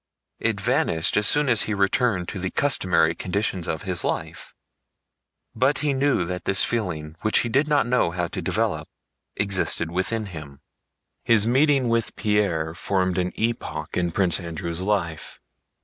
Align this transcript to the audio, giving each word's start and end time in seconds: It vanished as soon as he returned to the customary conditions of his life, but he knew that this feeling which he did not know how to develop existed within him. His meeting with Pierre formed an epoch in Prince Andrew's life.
It 0.39 0.59
vanished 0.59 1.15
as 1.15 1.27
soon 1.27 1.47
as 1.47 1.61
he 1.69 1.75
returned 1.75 2.27
to 2.29 2.39
the 2.39 2.49
customary 2.49 3.13
conditions 3.13 3.67
of 3.67 3.83
his 3.83 4.03
life, 4.03 4.51
but 5.53 5.77
he 5.85 5.93
knew 5.93 6.25
that 6.25 6.45
this 6.45 6.63
feeling 6.63 7.15
which 7.21 7.41
he 7.41 7.49
did 7.49 7.67
not 7.67 7.85
know 7.85 8.09
how 8.09 8.25
to 8.29 8.41
develop 8.41 8.87
existed 9.35 9.91
within 9.91 10.25
him. 10.25 10.61
His 11.23 11.45
meeting 11.45 11.87
with 11.87 12.15
Pierre 12.15 12.73
formed 12.73 13.19
an 13.19 13.31
epoch 13.35 13.95
in 13.95 14.09
Prince 14.11 14.39
Andrew's 14.39 14.81
life. 14.81 15.39